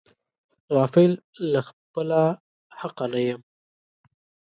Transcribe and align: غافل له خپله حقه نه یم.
غافل 0.75 1.11
له 1.51 1.61
خپله 1.67 2.21
حقه 2.79 3.05
نه 3.13 3.19
یم. 3.27 3.41